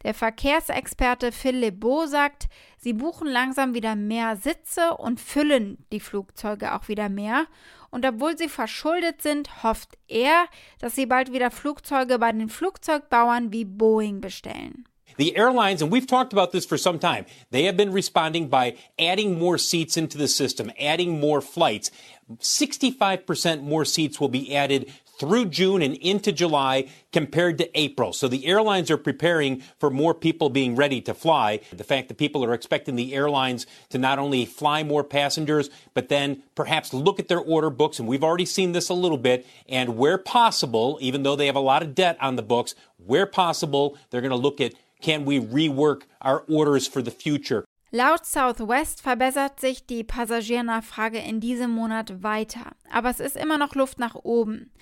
Der 0.02 0.14
Verkehrsexperte 0.14 1.32
Phil 1.32 1.56
Lebeau 1.56 2.06
sagt, 2.06 2.48
sie 2.78 2.92
buchen 2.92 3.26
langsam 3.26 3.74
wieder 3.74 3.94
mehr 3.94 4.36
Sitze 4.36 4.96
und 4.96 5.18
füllen 5.20 5.78
die 5.92 6.00
Flugzeuge 6.00 6.74
auch 6.74 6.88
wieder 6.88 7.08
mehr. 7.08 7.46
Und 7.90 8.04
obwohl 8.04 8.36
sie 8.36 8.48
verschuldet 8.48 9.22
sind, 9.22 9.62
hofft 9.62 9.96
er, 10.08 10.46
dass 10.78 10.94
sie 10.94 11.06
bald 11.06 11.32
wieder 11.32 11.50
Flugzeuge 11.50 12.18
bei 12.18 12.32
den 12.32 12.48
Flugzeugbauern 12.48 13.52
wie 13.52 13.64
Boeing 13.64 14.20
bestellen. 14.20 14.84
The 15.16 15.36
airlines, 15.36 15.80
and 15.80 15.92
we've 15.92 16.08
talked 16.08 16.32
about 16.32 16.50
this 16.50 16.66
for 16.66 16.76
some 16.76 16.98
time, 16.98 17.24
they 17.50 17.64
have 17.66 17.76
been 17.76 17.92
responding 17.92 18.48
by 18.48 18.74
adding 18.98 19.38
more 19.38 19.58
seats 19.58 19.96
into 19.96 20.18
the 20.18 20.26
system, 20.26 20.72
adding 20.78 21.20
more 21.20 21.40
flights. 21.40 21.92
65% 22.40 23.62
more 23.62 23.84
seats 23.84 24.18
will 24.20 24.28
be 24.28 24.54
added 24.54 24.92
through 25.18 25.46
June 25.46 25.82
and 25.82 25.94
into 25.96 26.32
July 26.32 26.88
compared 27.12 27.58
to 27.58 27.78
April. 27.78 28.12
So 28.12 28.28
the 28.28 28.46
airlines 28.46 28.90
are 28.90 28.96
preparing 28.96 29.62
for 29.78 29.90
more 29.90 30.14
people 30.14 30.50
being 30.50 30.76
ready 30.76 31.00
to 31.02 31.14
fly. 31.14 31.60
The 31.72 31.84
fact 31.84 32.08
that 32.08 32.18
people 32.18 32.44
are 32.44 32.54
expecting 32.54 32.96
the 32.96 33.14
airlines 33.14 33.66
to 33.90 33.98
not 33.98 34.18
only 34.18 34.44
fly 34.44 34.82
more 34.82 35.04
passengers, 35.04 35.70
but 35.94 36.08
then 36.08 36.42
perhaps 36.54 36.92
look 36.92 37.18
at 37.18 37.28
their 37.28 37.40
order 37.40 37.70
books. 37.70 37.98
And 37.98 38.08
we've 38.08 38.24
already 38.24 38.46
seen 38.46 38.72
this 38.72 38.88
a 38.88 38.94
little 38.94 39.18
bit. 39.18 39.46
And 39.68 39.96
where 39.96 40.18
possible, 40.18 40.98
even 41.00 41.22
though 41.22 41.36
they 41.36 41.46
have 41.46 41.56
a 41.56 41.60
lot 41.60 41.82
of 41.82 41.94
debt 41.94 42.16
on 42.20 42.36
the 42.36 42.42
books, 42.42 42.74
where 42.96 43.26
possible, 43.26 43.96
they're 44.10 44.20
going 44.20 44.30
to 44.30 44.36
look 44.36 44.60
at 44.60 44.74
can 45.00 45.26
we 45.26 45.38
rework 45.38 46.02
our 46.22 46.44
orders 46.48 46.86
for 46.86 47.02
the 47.02 47.10
future? 47.10 47.64
Laut 47.92 48.26
Southwest 48.26 49.00
verbessert 49.00 49.60
sich 49.60 49.86
die 49.86 50.02
Passagiernachfrage 50.02 51.18
in 51.18 51.38
diesem 51.38 51.70
Monat 51.70 52.24
weiter, 52.24 52.72
aber 52.90 53.10
es 53.10 53.20
ist 53.20 53.36
immer 53.36 53.56
noch 53.56 53.76
Luft 53.76 54.00
nach 54.00 54.16
oben. 54.16 54.72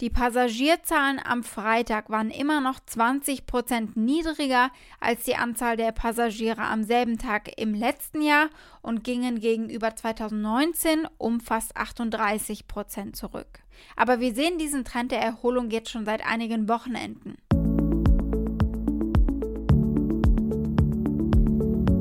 Die 0.00 0.10
Passagierzahlen 0.10 1.20
am 1.24 1.44
Freitag 1.44 2.10
waren 2.10 2.30
immer 2.30 2.60
noch 2.60 2.80
20 2.84 3.46
Prozent 3.46 3.96
niedriger 3.96 4.70
als 5.00 5.24
die 5.24 5.36
Anzahl 5.36 5.76
der 5.76 5.92
Passagiere 5.92 6.62
am 6.62 6.82
selben 6.82 7.18
Tag 7.18 7.60
im 7.60 7.74
letzten 7.74 8.22
Jahr 8.22 8.48
und 8.80 9.04
gingen 9.04 9.40
gegenüber 9.40 9.94
2019 9.94 11.06
um 11.18 11.40
fast 11.40 11.76
38 11.76 12.66
Prozent 12.66 13.16
zurück. 13.16 13.60
Aber 13.96 14.20
wir 14.20 14.34
sehen 14.34 14.58
diesen 14.58 14.84
Trend 14.84 15.12
der 15.12 15.20
Erholung 15.20 15.70
jetzt 15.70 15.90
schon 15.90 16.04
seit 16.04 16.26
einigen 16.26 16.68
Wochenenden. 16.68 17.36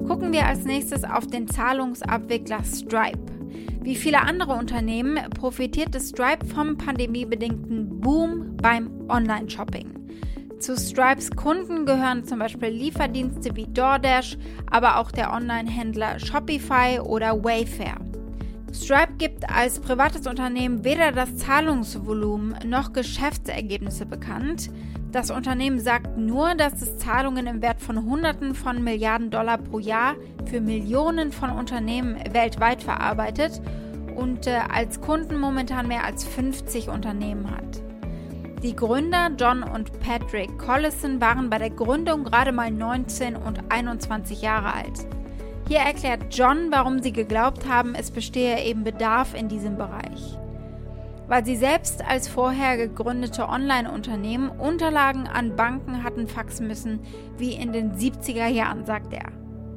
Gucken 0.08 0.34
wir 0.34 0.46
als 0.46 0.64
nächstes 0.64 1.04
auf 1.04 1.28
den 1.28 1.48
Zahlungsabwickler 1.48 2.64
Stripe. 2.64 3.41
Wie 3.82 3.96
viele 3.96 4.22
andere 4.22 4.54
Unternehmen 4.54 5.18
profitierte 5.32 6.00
Stripe 6.00 6.46
vom 6.46 6.78
pandemiebedingten 6.78 8.00
Boom 8.00 8.58
beim 8.58 9.10
Online-Shopping. 9.10 10.02
Zu 10.60 10.78
Stripes 10.78 11.32
Kunden 11.32 11.88
gehören 11.88 12.24
zum 12.24 12.38
Beispiel 12.38 12.70
Lieferdienste 12.70 13.56
wie 13.56 13.66
DoorDash, 13.66 14.38
aber 14.70 15.00
auch 15.00 15.12
der 15.12 15.34
Online-Händler 15.34 16.20
Shopify 16.20 17.00
oder 17.00 17.44
Wayfair. 17.44 17.96
Stripe 18.72 19.14
gibt 19.18 19.50
als 19.50 19.80
privates 19.80 20.28
Unternehmen 20.28 20.84
weder 20.86 21.12
das 21.12 21.36
Zahlungsvolumen 21.38 22.56
noch 22.66 22.94
Geschäftsergebnisse 22.94 24.06
bekannt. 24.06 24.70
Das 25.12 25.30
Unternehmen 25.30 25.82
sagt 25.82 26.18
nur, 26.18 26.56
dass 26.56 26.82
es 26.82 26.98
Zahlungen 26.98 27.46
im 27.46 27.62
Wert 27.62 27.82
von 27.82 28.06
Hunderten 28.06 28.56
von 28.56 28.82
Milliarden 28.82 29.30
Dollar 29.30 29.58
pro 29.58 29.80
Jahr 29.80 30.16
für 30.46 30.62
Millionen 30.62 31.34
von 31.34 31.50
Unternehmen 31.50 32.16
weltweit 32.32 32.82
verarbeitet 32.82 33.62
und 34.16 34.48
äh, 34.48 34.60
als 34.74 35.02
Kunden 35.02 35.38
momentan 35.38 35.90
mehr 35.90 36.06
als 36.06 36.24
50 36.24 36.88
Unternehmen 36.88 37.52
hat. 37.52 37.82
Die 38.64 38.76
Gründer 38.76 39.32
John 39.38 39.64
und 39.64 40.00
Patrick 40.00 40.58
Collison 40.58 41.20
waren 41.20 41.50
bei 41.50 41.58
der 41.58 41.72
Gründung 41.72 42.24
gerade 42.24 42.54
mal 42.54 42.72
19 42.72 43.36
und 43.36 43.60
21 43.70 44.42
Jahre 44.42 44.74
alt. 44.74 45.08
Hier 45.68 45.80
erklärt 45.80 46.34
John, 46.34 46.68
warum 46.70 47.02
sie 47.02 47.12
geglaubt 47.12 47.68
haben, 47.68 47.96
es 47.96 48.12
bestehe 48.12 48.64
eben 48.64 48.86
Bedarf 48.86 49.34
in 49.34 49.50
diesem 49.50 49.78
Bereich 49.78 50.38
weil 51.32 51.46
sie 51.46 51.56
selbst 51.56 52.04
als 52.06 52.28
vorher 52.28 52.76
gegründete 52.76 53.48
Online-Unternehmen 53.48 54.50
Unterlagen 54.50 55.28
an 55.28 55.56
Banken 55.56 56.04
hatten 56.04 56.28
faxen 56.28 56.68
müssen, 56.68 57.00
wie 57.38 57.54
in 57.54 57.72
den 57.72 57.94
70er 57.94 58.48
Jahren, 58.48 58.86
sagt 58.86 59.14
er. 59.14 59.32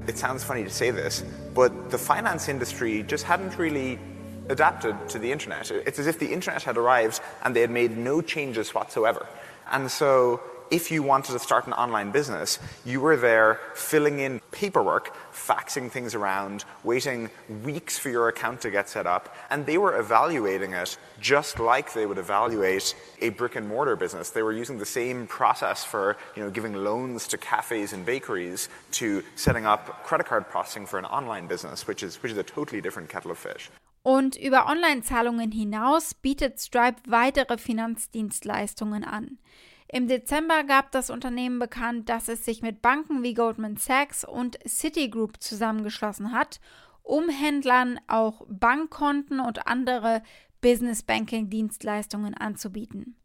It 0.08 0.18
sounds 0.18 0.42
funny 0.42 0.64
to 0.64 0.70
say 0.70 0.90
this, 0.90 1.24
but 1.54 1.70
the 1.92 1.96
finance 1.96 2.50
industry 2.50 3.04
just 3.08 3.28
hadn't 3.28 3.56
really 3.56 4.00
adapted 4.48 4.96
to 5.06 5.20
the 5.20 5.30
internet. 5.30 5.70
It's 5.86 6.00
as 6.00 6.08
if 6.08 6.18
the 6.18 6.26
internet 6.26 6.66
had 6.66 6.76
arrived 6.76 7.22
and 7.44 7.54
they 7.54 7.62
had 7.62 7.70
made 7.70 7.96
no 7.96 8.20
changes 8.20 8.74
whatsoever. 8.74 9.24
And 9.70 9.88
so 9.88 10.40
if 10.70 10.90
you 10.90 11.02
wanted 11.02 11.32
to 11.32 11.38
start 11.38 11.66
an 11.66 11.72
online 11.72 12.10
business, 12.10 12.58
you 12.84 13.00
were 13.00 13.16
there 13.16 13.60
filling 13.74 14.18
in 14.20 14.40
paperwork, 14.50 15.14
faxing 15.32 15.90
things 15.90 16.14
around, 16.14 16.64
waiting 16.82 17.30
weeks 17.62 17.98
for 17.98 18.10
your 18.10 18.28
account 18.28 18.60
to 18.62 18.70
get 18.70 18.88
set 18.88 19.06
up, 19.06 19.34
and 19.50 19.66
they 19.66 19.78
were 19.78 19.98
evaluating 19.98 20.72
it 20.72 20.96
just 21.20 21.58
like 21.58 21.92
they 21.92 22.06
would 22.06 22.18
evaluate 22.18 22.94
a 23.20 23.30
brick 23.30 23.56
and 23.56 23.68
mortar 23.68 23.96
business. 23.96 24.30
They 24.30 24.42
were 24.42 24.52
using 24.52 24.78
the 24.78 24.86
same 24.86 25.26
process 25.26 25.84
for 25.84 26.16
you 26.36 26.42
know, 26.42 26.50
giving 26.50 26.74
loans 26.74 27.28
to 27.28 27.38
cafes 27.38 27.92
and 27.92 28.04
bakeries 28.06 28.68
to 28.92 29.22
setting 29.36 29.66
up 29.66 30.04
credit 30.04 30.26
card 30.26 30.48
processing 30.48 30.86
for 30.86 30.98
an 30.98 31.04
online 31.04 31.46
business, 31.46 31.86
which 31.86 32.02
is, 32.02 32.22
which 32.22 32.32
is 32.32 32.38
a 32.38 32.42
totally 32.42 32.80
different 32.80 33.08
kettle 33.08 33.30
of 33.30 33.38
fish. 33.38 33.70
Und 34.04 34.36
über 34.36 34.66
Online-Zahlungen 34.66 35.50
hinaus 35.50 36.12
bietet 36.12 36.60
Stripe 36.60 37.00
weitere 37.08 37.56
Finanzdienstleistungen 37.56 39.02
an. 39.02 39.38
Im 39.88 40.08
Dezember 40.08 40.64
gab 40.64 40.90
das 40.92 41.10
Unternehmen 41.10 41.58
bekannt, 41.58 42.08
dass 42.08 42.28
es 42.28 42.44
sich 42.44 42.62
mit 42.62 42.82
Banken 42.82 43.22
wie 43.22 43.34
Goldman 43.34 43.76
Sachs 43.76 44.24
und 44.24 44.58
Citigroup 44.66 45.40
zusammengeschlossen 45.40 46.32
hat, 46.32 46.60
um 47.02 47.28
Händlern 47.28 48.00
auch 48.08 48.46
Bankkonten 48.48 49.40
und 49.40 49.66
andere 49.66 50.22
Business 50.60 51.02
Banking 51.02 51.50
Dienstleistungen 51.50 52.34
anzubieten. 52.34 53.16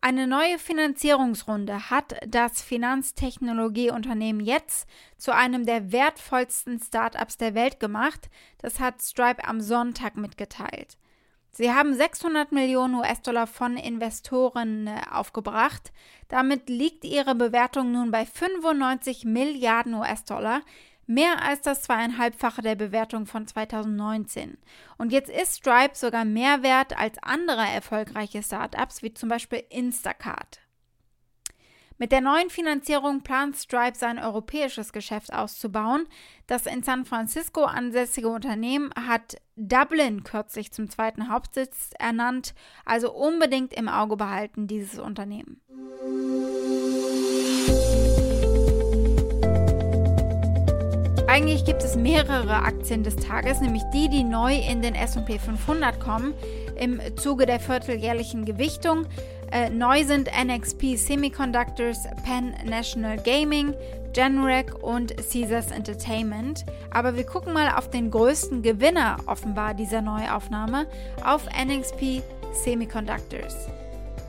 Eine 0.00 0.28
neue 0.28 0.58
Finanzierungsrunde 0.60 1.90
hat 1.90 2.14
das 2.28 2.62
Finanztechnologieunternehmen 2.62 4.44
jetzt 4.44 4.88
zu 5.16 5.34
einem 5.34 5.66
der 5.66 5.90
wertvollsten 5.90 6.78
Startups 6.78 7.38
der 7.38 7.54
Welt 7.54 7.80
gemacht. 7.80 8.30
Das 8.58 8.78
hat 8.78 9.02
Stripe 9.02 9.44
am 9.44 9.60
Sonntag 9.60 10.16
mitgeteilt. 10.16 10.96
Sie 11.56 11.72
haben 11.72 11.94
600 11.94 12.52
Millionen 12.52 12.96
US-Dollar 12.96 13.46
von 13.46 13.78
Investoren 13.78 14.88
äh, 14.88 15.00
aufgebracht. 15.10 15.90
Damit 16.28 16.68
liegt 16.68 17.02
ihre 17.02 17.34
Bewertung 17.34 17.92
nun 17.92 18.10
bei 18.10 18.26
95 18.26 19.24
Milliarden 19.24 19.94
US-Dollar, 19.94 20.60
mehr 21.06 21.42
als 21.42 21.62
das 21.62 21.84
zweieinhalbfache 21.84 22.60
der 22.60 22.74
Bewertung 22.74 23.24
von 23.24 23.46
2019. 23.46 24.58
Und 24.98 25.12
jetzt 25.12 25.30
ist 25.30 25.56
Stripe 25.56 25.94
sogar 25.94 26.26
mehr 26.26 26.62
wert 26.62 26.98
als 26.98 27.16
andere 27.22 27.62
erfolgreiche 27.66 28.42
Startups, 28.42 29.02
wie 29.02 29.14
zum 29.14 29.30
Beispiel 29.30 29.64
Instacart. 29.70 30.65
Mit 31.98 32.12
der 32.12 32.20
neuen 32.20 32.50
Finanzierung 32.50 33.22
plant 33.22 33.56
Stripe 33.56 33.96
sein 33.96 34.18
europäisches 34.18 34.92
Geschäft 34.92 35.32
auszubauen. 35.32 36.06
Das 36.46 36.66
in 36.66 36.82
San 36.82 37.06
Francisco 37.06 37.64
ansässige 37.64 38.28
Unternehmen 38.28 38.90
hat 39.08 39.36
Dublin 39.56 40.22
kürzlich 40.22 40.72
zum 40.72 40.90
zweiten 40.90 41.30
Hauptsitz 41.30 41.92
ernannt, 41.98 42.54
also 42.84 43.14
unbedingt 43.14 43.72
im 43.72 43.88
Auge 43.88 44.18
behalten 44.18 44.66
dieses 44.66 44.98
Unternehmen. 44.98 45.62
Eigentlich 51.28 51.64
gibt 51.64 51.82
es 51.82 51.96
mehrere 51.96 52.62
Aktien 52.62 53.04
des 53.04 53.16
Tages, 53.16 53.60
nämlich 53.60 53.82
die, 53.92 54.08
die 54.08 54.22
neu 54.22 54.54
in 54.54 54.80
den 54.80 54.94
SP 54.94 55.36
500 55.38 55.98
kommen 55.98 56.34
im 56.78 57.00
Zuge 57.16 57.46
der 57.46 57.58
vierteljährlichen 57.58 58.44
Gewichtung. 58.44 59.06
Äh, 59.52 59.70
neu 59.70 60.04
sind 60.04 60.28
NXP 60.28 60.96
Semiconductors, 60.96 62.04
Penn 62.24 62.54
National 62.64 63.16
Gaming, 63.16 63.74
Genrec 64.12 64.82
und 64.82 65.14
Caesars 65.16 65.70
Entertainment. 65.70 66.64
Aber 66.90 67.16
wir 67.16 67.24
gucken 67.24 67.52
mal 67.52 67.70
auf 67.76 67.90
den 67.90 68.10
größten 68.10 68.62
Gewinner 68.62 69.18
offenbar 69.26 69.74
dieser 69.74 70.02
Neuaufnahme, 70.02 70.86
auf 71.24 71.46
NXP 71.46 72.22
Semiconductors. 72.52 73.68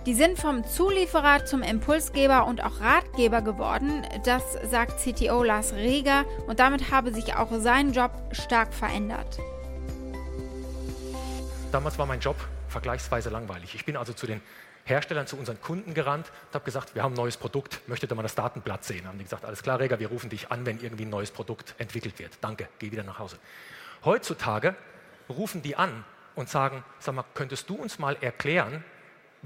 Die 0.06 0.14
sind 0.14 0.40
vom 0.40 0.64
Zulieferer 0.64 1.46
zum 1.46 1.62
Impulsgeber 1.62 2.46
und 2.46 2.64
auch 2.64 2.80
Ratgeber 2.80 3.42
geworden, 3.42 4.04
das 4.24 4.54
sagt 4.70 5.02
CTO 5.02 5.44
Lars 5.44 5.74
Reger 5.74 6.24
und 6.48 6.60
damit 6.60 6.92
habe 6.92 7.14
sich 7.14 7.36
auch 7.36 7.50
sein 7.60 7.92
Job 7.92 8.12
stark 8.32 8.74
verändert. 8.74 9.38
Damals 11.74 12.00
war 12.00 12.06
mein 12.06 12.22
Job 12.22 12.38
vergleichsweise 12.70 13.30
langweilig. 13.30 13.76
Ich 13.76 13.84
bin 13.84 13.98
also 13.98 14.14
zu 14.14 14.28
den 14.28 14.42
Herstellern, 14.88 15.28
zu 15.28 15.38
unseren 15.38 15.62
Kunden 15.62 15.94
gerannt 15.94 16.32
und 16.48 16.56
habe 16.56 16.66
gesagt, 16.66 16.96
wir 16.96 17.04
haben 17.04 17.14
ein 17.14 17.18
neues 17.18 17.38
Produkt, 17.38 17.82
möchtet 17.88 18.12
ihr 18.12 18.16
mal 18.16 18.24
das 18.24 18.36
Datenblatt 18.36 18.84
sehen? 18.84 19.08
Haben 19.08 19.18
die 19.18 19.24
gesagt, 19.24 19.46
alles 19.46 19.62
klar, 19.64 19.80
Reger, 19.80 20.00
wir 20.00 20.08
rufen 20.08 20.30
dich 20.30 20.52
an, 20.52 20.66
wenn 20.66 20.80
irgendwie 20.80 21.06
ein 21.06 21.10
neues 21.10 21.32
Produkt 21.32 21.76
entwickelt 21.78 22.18
wird. 22.20 22.34
Danke, 22.42 22.68
geh 22.80 22.92
wieder 22.92 23.04
nach 23.04 23.20
Hause. 23.20 23.38
Heutzutage 24.06 24.76
rufen 25.30 25.62
die 25.62 25.76
an 25.76 26.04
und 26.36 26.50
sagen, 26.50 26.84
sag 27.00 27.16
mal, 27.16 27.26
könntest 27.34 27.70
du 27.70 27.76
uns 27.76 28.00
mal 28.00 28.18
erklären, 28.22 28.84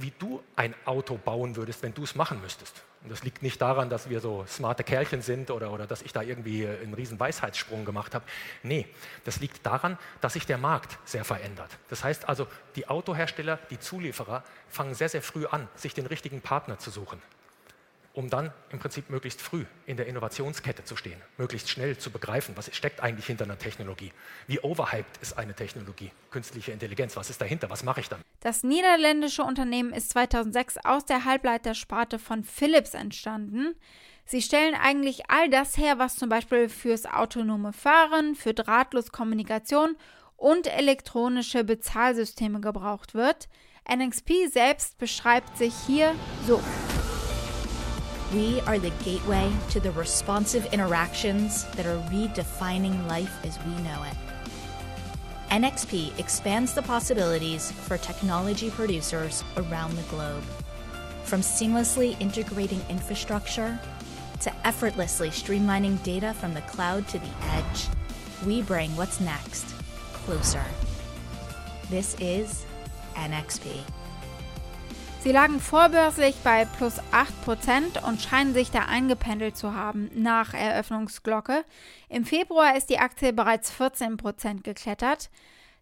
wie 0.02 0.14
du 0.20 0.42
ein 0.56 0.74
Auto 0.86 1.18
bauen 1.18 1.56
würdest, 1.56 1.84
wenn 1.84 1.94
du 1.94 2.04
es 2.04 2.16
machen 2.16 2.42
müsstest. 2.42 2.84
Und 3.04 3.12
das 3.12 3.24
liegt 3.24 3.42
nicht 3.42 3.62
daran, 3.62 3.90
dass 3.90 4.10
wir 4.10 4.20
so 4.20 4.46
smarte 4.48 4.84
Kerlchen 4.84 5.22
sind 5.22 5.50
oder, 5.50 5.72
oder 5.72 5.88
dass 5.88 6.02
ich 6.02 6.14
da 6.14 6.22
irgendwie 6.22 6.68
einen 6.68 6.94
riesen 6.94 7.20
Weisheitssprung 7.20 7.84
gemacht 7.84 8.14
habe. 8.14 8.26
Nee, 8.62 8.88
das 9.24 9.40
liegt 9.40 9.66
daran, 9.66 9.98
dass 10.22 10.34
sich 10.34 10.46
der 10.46 10.60
Markt 10.60 11.00
sehr 11.06 11.26
verändert. 11.26 11.72
Das 11.90 12.04
heißt 12.04 12.30
also, 12.30 12.48
die 12.76 12.88
Autohersteller, 12.88 13.58
die 13.70 13.80
Zulieferer 13.80 14.44
fangen 14.70 14.94
sehr, 14.94 15.10
sehr 15.10 15.24
früh 15.24 15.48
an, 15.48 15.68
sich 15.76 15.94
den 15.94 16.06
richtigen 16.06 16.42
Partner 16.42 16.78
zu 16.78 16.92
suchen 16.92 17.22
um 18.14 18.30
dann 18.30 18.52
im 18.72 18.80
Prinzip 18.80 19.10
möglichst 19.10 19.42
früh 19.42 19.66
in 19.86 19.98
der 19.98 20.08
Innovationskette 20.08 20.84
zu 20.84 20.96
stehen, 20.96 21.20
möglichst 21.38 21.70
schnell 21.70 21.98
zu 21.98 22.12
begreifen, 22.12 22.56
was 22.58 22.74
steckt 22.76 23.02
eigentlich 23.02 23.26
hinter 23.26 23.46
einer 23.46 23.58
Technologie, 23.58 24.12
wie 24.48 24.60
overhyped 24.60 25.18
ist 25.22 25.38
eine 25.38 25.54
Technologie, 25.54 26.12
künstliche 26.30 26.72
Intelligenz, 26.72 27.16
was 27.16 27.30
ist 27.30 27.42
dahinter, 27.42 27.70
was 27.70 27.84
mache 27.84 28.02
ich 28.02 28.10
dann? 28.10 28.22
Das 28.42 28.64
niederländische 28.64 29.44
Unternehmen 29.44 29.94
ist 29.94 30.10
2006 30.12 30.78
aus 30.84 31.06
der 31.06 31.26
Halbleitersparte 31.26 32.20
von 32.20 32.44
Philips 32.44 32.94
entstanden. 32.94 33.76
Sie 34.26 34.42
stellen 34.42 34.76
eigentlich 34.76 35.30
all 35.30 35.50
das 35.50 35.78
her, 35.78 36.00
was 36.00 36.16
zum 36.16 36.30
Beispiel 36.30 36.70
fürs 36.70 37.06
autonome 37.06 37.74
Fahren, 37.74 38.36
für 38.36 38.54
drahtlos 38.54 39.12
Kommunikation 39.12 39.98
und 40.38 40.68
elektronische 40.68 41.64
Bezahlsysteme 41.64 42.62
gebraucht 42.62 43.14
wird. 43.14 43.48
NXP 43.94 44.48
selbst 44.52 44.98
beschreibt 44.98 45.58
sich 45.58 45.74
hier 45.88 46.14
so. 46.48 46.62
We 48.34 48.62
are 48.62 48.80
the 48.80 48.92
gateway 49.04 49.52
to 49.72 49.82
the 49.82 49.92
responsive 49.92 50.66
interactions 50.74 51.66
that 51.72 51.86
are 51.86 51.98
redefining 52.10 53.06
life 53.08 53.46
as 53.46 53.60
we 53.66 53.74
know 53.84 54.04
it. 54.04 54.16
NXP 55.50 56.18
expands 56.18 56.74
the 56.74 56.82
possibilities 56.82 57.72
for 57.72 57.98
technology 57.98 58.70
producers 58.70 59.44
around 59.58 59.98
the 59.98 60.04
globe. 60.04 60.44
From 61.26 61.42
seamlessly 61.42 62.16
integrating 62.22 62.82
infrastructure 62.90 63.78
to 64.40 64.54
effortlessly 64.66 65.30
streamlining 65.30 66.02
data 66.04 66.34
from 66.34 66.54
the 66.54 66.62
cloud 66.62 67.06
to 67.10 67.20
the 67.20 67.34
edge, 67.50 67.88
we 68.46 68.62
bring 68.62 68.96
what's 68.96 69.20
next 69.20 69.66
closer. 70.14 70.64
This 71.90 72.16
is 72.22 72.66
NXP. 73.16 73.82
Sie 75.24 75.32
lagen 75.32 75.60
vorbörslich 75.60 76.36
bei 76.44 76.66
plus 76.66 76.96
8% 77.12 78.04
und 78.08 78.20
scheinen 78.20 78.56
sich 78.56 78.72
da 78.72 78.86
eingependelt 78.86 79.56
zu 79.56 79.76
haben 79.76 80.10
nach 80.16 80.56
Eröffnungsglocke. 80.56 81.64
Im 82.10 82.26
Februar 82.26 82.76
ist 82.76 82.90
die 82.90 82.98
Aktie 82.98 83.32
bereits 83.32 83.72
14% 83.72 84.64
geklettert. 84.64 85.30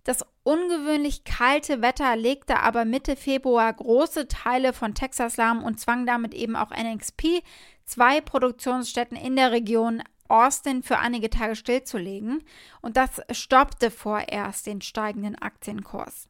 Das 0.04 0.26
ungewöhnlich 0.44 1.24
kalte 1.24 1.82
Wetter 1.82 2.18
legte 2.18 2.60
aber 2.60 2.84
Mitte 2.84 3.16
Februar 3.16 3.72
große 3.72 4.28
Teile 4.28 4.74
von 4.74 4.94
Texas 4.94 5.38
lahm 5.38 5.64
und 5.64 5.80
zwang 5.80 6.06
damit 6.06 6.34
eben 6.34 6.58
auch 6.58 6.72
NXP, 6.72 7.42
zwei 7.86 8.20
Produktionsstätten 8.20 9.16
in 9.16 9.38
der 9.38 9.54
Region 9.54 10.04
Austin 10.28 10.84
für 10.84 11.00
einige 11.00 11.30
Tage 11.30 11.56
stillzulegen. 11.56 12.44
Und 12.82 12.98
das 12.98 13.22
stoppte 13.32 13.90
vorerst 13.90 14.68
den 14.68 14.82
steigenden 14.82 15.42
Aktienkurs. 15.42 16.29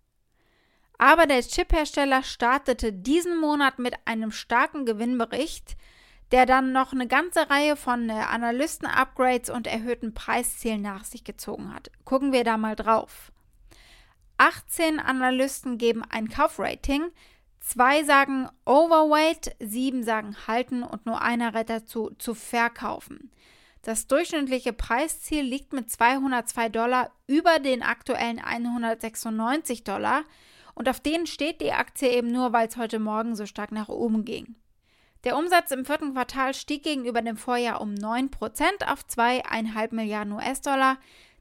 Aber 0.99 1.25
der 1.25 1.41
Chiphersteller 1.41 2.23
startete 2.23 2.93
diesen 2.93 3.39
Monat 3.39 3.79
mit 3.79 3.95
einem 4.05 4.31
starken 4.31 4.85
Gewinnbericht, 4.85 5.77
der 6.31 6.45
dann 6.45 6.73
noch 6.73 6.91
eine 6.91 7.07
ganze 7.07 7.49
Reihe 7.49 7.75
von 7.75 8.09
äh, 8.09 8.13
Analysten-Upgrades 8.13 9.49
und 9.49 9.65
erhöhten 9.65 10.13
Preiszielen 10.13 10.81
nach 10.81 11.05
sich 11.05 11.23
gezogen 11.23 11.73
hat. 11.73 11.89
Gucken 12.03 12.33
wir 12.33 12.43
da 12.43 12.57
mal 12.57 12.75
drauf. 12.75 13.31
18 14.37 14.99
Analysten 14.99 15.77
geben 15.77 16.03
ein 16.07 16.29
Kaufrating, 16.29 17.03
zwei 17.61 18.03
sagen 18.03 18.49
Overweight, 18.65 19.55
sieben 19.59 20.03
sagen 20.03 20.35
halten 20.47 20.83
und 20.83 21.05
nur 21.05 21.21
einer 21.21 21.53
rät 21.55 21.69
dazu 21.69 22.11
zu 22.19 22.35
verkaufen. 22.35 23.31
Das 23.81 24.07
durchschnittliche 24.07 24.73
Preisziel 24.73 25.43
liegt 25.43 25.71
mit 25.71 25.89
202 25.89 26.69
Dollar 26.69 27.11
über 27.25 27.59
den 27.59 27.83
aktuellen 27.83 28.39
196 28.39 29.85
Dollar. 29.85 30.23
Und 30.79 30.87
auf 30.87 31.01
denen 31.01 31.27
steht 31.27 31.59
die 31.59 31.73
Aktie 31.73 32.09
eben 32.09 32.31
nur, 32.31 32.53
weil 32.53 32.69
es 32.69 32.77
heute 32.77 32.99
Morgen 32.99 33.35
so 33.35 33.45
stark 33.45 33.73
nach 33.73 33.89
oben 33.89 34.23
ging. 34.23 34.55
Der 35.25 35.37
Umsatz 35.37 35.71
im 35.71 35.83
vierten 35.83 36.13
Quartal 36.13 36.53
stieg 36.53 36.83
gegenüber 36.83 37.21
dem 37.21 37.35
Vorjahr 37.35 37.81
um 37.81 37.95
9% 37.95 38.29
auf 38.87 39.03
2,5 39.03 39.93
Milliarden 39.93 40.31
US-Dollar. 40.31 40.97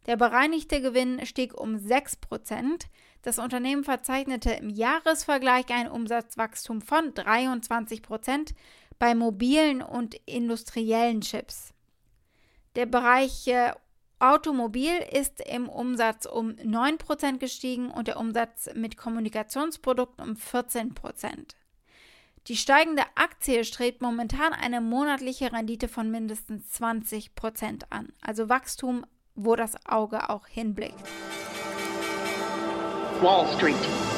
Der 0.07 0.17
bereinigte 0.17 0.81
Gewinn 0.81 1.25
stieg 1.25 1.55
um 1.55 1.77
6%. 1.77 2.87
Das 3.23 3.39
Unternehmen 3.39 3.85
verzeichnete 3.85 4.51
im 4.51 4.71
Jahresvergleich 4.71 5.67
ein 5.69 5.89
Umsatzwachstum 5.89 6.83
von 6.83 7.15
23% 7.15 8.55
bei 8.99 9.15
mobilen 9.15 9.83
und 9.83 10.17
industriellen 10.27 11.21
Chips. 11.21 11.73
Der 12.75 12.87
Bereich 12.87 13.47
äh, 13.47 13.71
Automobil 14.21 14.93
ist 15.13 15.41
im 15.41 15.69
Umsatz 15.69 16.27
um 16.27 16.51
9% 16.51 17.39
gestiegen 17.39 17.91
und 17.91 18.09
der 18.09 18.19
Umsatz 18.19 18.69
mit 18.75 18.97
Kommunikationsprodukten 18.97 20.31
um 20.31 20.35
14%. 20.35 20.93
Die 22.49 22.57
steigende 22.57 23.03
Aktie 23.15 23.63
strebt 23.65 24.03
momentan 24.03 24.53
eine 24.53 24.81
monatliche 24.81 25.53
Rendite 25.53 25.87
von 25.87 26.11
mindestens 26.11 26.81
20% 26.81 27.83
an, 27.91 28.09
also 28.21 28.49
Wachstum, 28.49 29.07
wo 29.35 29.55
das 29.55 29.75
Auge 29.87 30.31
auch 30.31 30.47
hinblickt. 30.47 30.95
Wall 33.21 33.47
Street. 33.57 34.18